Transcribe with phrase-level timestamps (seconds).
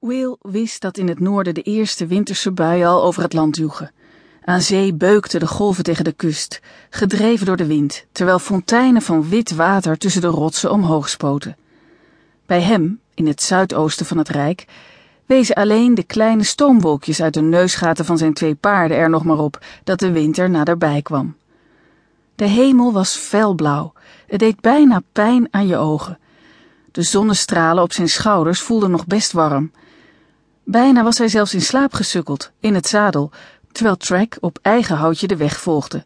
[0.00, 3.92] Will wist dat in het noorden de eerste winterse buien al over het land joegen.
[4.44, 6.60] Aan zee beukten de golven tegen de kust,
[6.90, 11.56] gedreven door de wind, terwijl fonteinen van wit water tussen de rotsen omhoog spoten.
[12.46, 14.64] Bij hem, in het zuidoosten van het Rijk,
[15.26, 19.38] wezen alleen de kleine stoomwolkjes uit de neusgaten van zijn twee paarden er nog maar
[19.38, 21.36] op dat de winter naderbij kwam.
[22.34, 23.92] De hemel was felblauw,
[24.26, 26.18] het deed bijna pijn aan je ogen.
[26.92, 29.70] De zonnestralen op zijn schouders voelden nog best warm.
[30.70, 33.30] Bijna was hij zelfs in slaap gesukkeld, in het zadel,
[33.72, 36.04] terwijl Track op eigen houtje de weg volgde.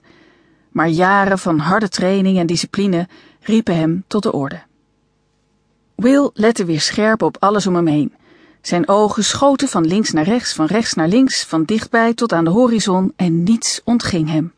[0.69, 3.09] Maar jaren van harde training en discipline
[3.41, 4.63] riepen hem tot de orde.
[5.95, 8.15] Will lette weer scherp op alles om hem heen.
[8.61, 12.45] Zijn ogen schoten van links naar rechts, van rechts naar links, van dichtbij tot aan
[12.45, 14.53] de horizon en niets ontging hem.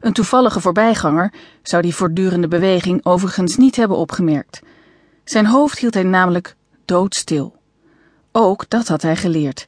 [0.00, 1.32] Een toevallige voorbijganger
[1.62, 4.60] zou die voortdurende beweging overigens niet hebben opgemerkt.
[5.24, 7.55] Zijn hoofd hield hij namelijk doodstil.
[8.38, 9.66] Ook dat had hij geleerd.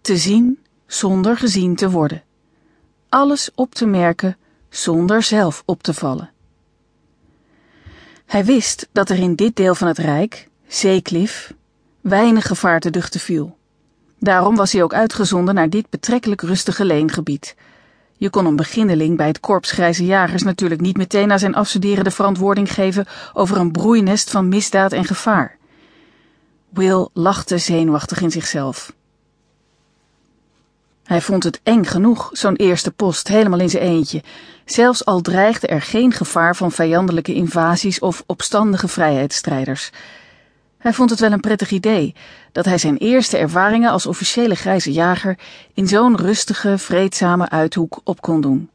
[0.00, 2.22] Te zien zonder gezien te worden.
[3.08, 4.36] Alles op te merken
[4.68, 6.30] zonder zelf op te vallen.
[8.26, 11.54] Hij wist dat er in dit deel van het Rijk, Zeeklif,
[12.00, 13.56] weinig gevaar te duchten viel.
[14.18, 17.56] Daarom was hij ook uitgezonden naar dit betrekkelijk rustige leengebied.
[18.16, 22.04] Je kon een beginneling bij het korps grijze jagers natuurlijk niet meteen aan zijn afstuderen
[22.04, 25.58] de verantwoording geven over een broeinest van misdaad en gevaar.
[26.70, 28.92] Will lachte zenuwachtig in zichzelf.
[31.04, 34.22] Hij vond het eng genoeg, zo'n eerste post, helemaal in zijn eentje,
[34.64, 39.90] zelfs al dreigde er geen gevaar van vijandelijke invasies of opstandige vrijheidsstrijders.
[40.78, 42.14] Hij vond het wel een prettig idee
[42.52, 45.38] dat hij zijn eerste ervaringen als officiële grijze jager
[45.74, 48.70] in zo'n rustige, vreedzame uithoek op kon doen.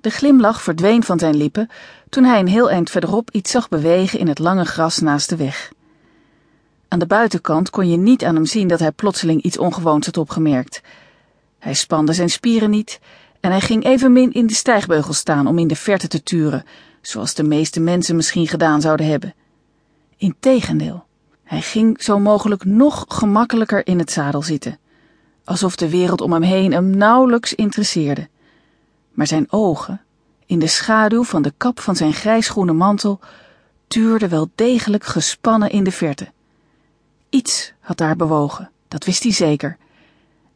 [0.00, 1.68] De glimlach verdween van zijn lippen
[2.08, 5.36] toen hij een heel eind verderop iets zag bewegen in het lange gras naast de
[5.36, 5.70] weg.
[6.88, 10.16] Aan de buitenkant kon je niet aan hem zien dat hij plotseling iets ongewoons had
[10.16, 10.82] opgemerkt.
[11.58, 13.00] Hij spande zijn spieren niet
[13.40, 16.64] en hij ging evenmin in de stijgbeugel staan om in de verte te turen,
[17.00, 19.34] zoals de meeste mensen misschien gedaan zouden hebben.
[20.16, 21.04] Integendeel,
[21.44, 24.78] hij ging zo mogelijk nog gemakkelijker in het zadel zitten,
[25.44, 28.28] alsof de wereld om hem heen hem nauwelijks interesseerde.
[29.12, 30.00] Maar zijn ogen,
[30.46, 33.20] in de schaduw van de kap van zijn grijsgroene mantel,
[33.86, 36.28] tuurden wel degelijk gespannen in de verte.
[37.28, 39.76] Iets had daar bewogen, dat wist hij zeker.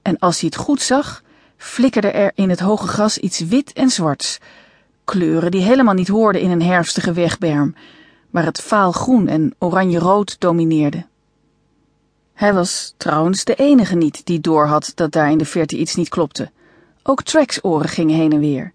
[0.02, 1.22] En als hij het goed zag,
[1.56, 4.38] flikkerde er in het hoge gras iets wit en zwarts,
[5.04, 7.74] kleuren die helemaal niet hoorden in een herfstige wegberm,
[8.30, 11.06] waar het vaal groen en oranje-rood domineerde.
[12.34, 16.08] Hij was trouwens de enige niet die doorhad dat daar in de verte iets niet
[16.08, 16.50] klopte.
[17.02, 18.72] Ook Tracks oren gingen heen en weer.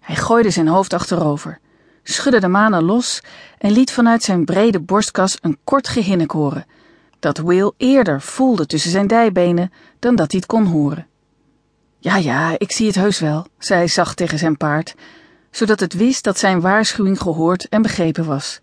[0.00, 1.58] Hij gooide zijn hoofd achterover,
[2.02, 3.20] schudde de manen los
[3.58, 6.66] en liet vanuit zijn brede borstkas een kort gehinnik horen,
[7.24, 11.06] dat Will eerder voelde tussen zijn dijbenen dan dat hij het kon horen.
[11.98, 14.94] Ja, ja, ik zie het heus wel, zei hij zacht tegen zijn paard,
[15.50, 18.60] zodat het wist dat zijn waarschuwing gehoord en begrepen was.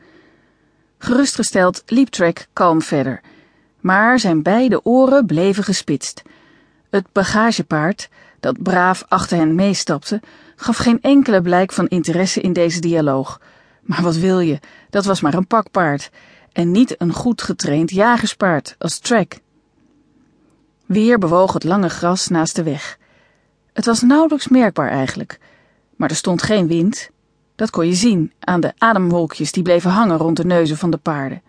[0.98, 3.22] Gerustgesteld liep Trek kalm verder,
[3.80, 6.22] maar zijn beide oren bleven gespitst.
[6.90, 10.22] Het bagagepaard, dat braaf achter hen meestapte,
[10.56, 13.42] gaf geen enkele blijk van interesse in deze dialoog.
[13.82, 16.10] Maar wat wil je, dat was maar een pakpaard
[16.52, 19.40] en niet een goed getraind jagerspaard als Trek.
[20.86, 22.98] Weer bewoog het lange gras naast de weg.
[23.74, 25.40] Het was nauwelijks merkbaar eigenlijk,
[25.96, 27.10] maar er stond geen wind.
[27.56, 30.98] Dat kon je zien aan de ademwolkjes die bleven hangen rond de neuzen van de
[30.98, 31.42] paarden.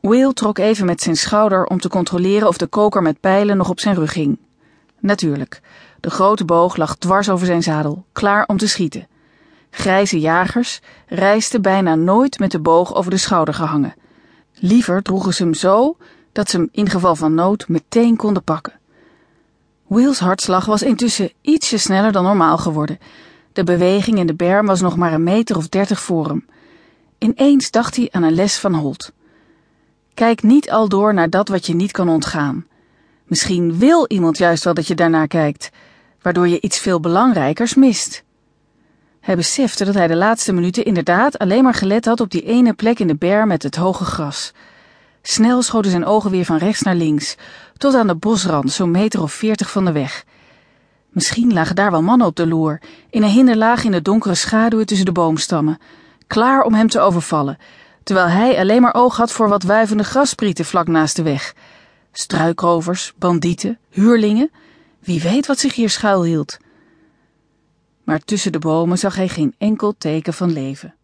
[0.00, 3.68] Will trok even met zijn schouder om te controleren of de koker met pijlen nog
[3.68, 4.38] op zijn rug hing.
[4.98, 5.60] Natuurlijk,
[6.00, 9.06] de grote boog lag dwars over zijn zadel, klaar om te schieten.
[9.70, 13.94] Grijze jagers reisden bijna nooit met de boog over de schouder gehangen.
[14.54, 15.96] Liever droegen ze hem zo
[16.32, 18.78] dat ze hem in geval van nood meteen konden pakken.
[19.86, 22.98] Will's hartslag was intussen ietsje sneller dan normaal geworden.
[23.52, 26.46] De beweging in de berm was nog maar een meter of dertig voor hem.
[27.18, 29.12] Ineens dacht hij aan een les van Holt.
[30.14, 32.66] Kijk niet al door naar dat wat je niet kan ontgaan.
[33.24, 35.70] Misschien wil iemand juist wel dat je daarnaar kijkt,
[36.22, 38.24] waardoor je iets veel belangrijkers mist.
[39.20, 42.72] Hij besefte dat hij de laatste minuten inderdaad alleen maar gelet had op die ene
[42.72, 44.52] plek in de berm met het hoge gras.
[45.22, 47.36] Snel schoten zijn ogen weer van rechts naar links,
[47.76, 50.24] tot aan de bosrand, zo'n meter of veertig van de weg.
[51.10, 52.80] Misschien lagen daar wel mannen op de loer,
[53.10, 55.78] in een hinderlaag in de donkere schaduwen tussen de boomstammen,
[56.26, 57.58] klaar om hem te overvallen,
[58.02, 61.54] terwijl hij alleen maar oog had voor wat wuivende grassprieten vlak naast de weg.
[62.12, 64.50] Struikrovers, bandieten, huurlingen,
[65.00, 66.58] wie weet wat zich hier schuilhield.
[68.10, 70.94] Maar tussen de bomen zag hij geen enkel teken van leven.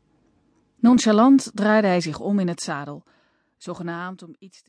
[0.76, 3.02] Nonchalant draaide hij zich om in het zadel,
[3.56, 4.64] zogenaamd om iets te